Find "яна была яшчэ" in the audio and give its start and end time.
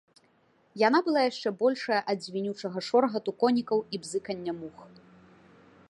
0.87-1.49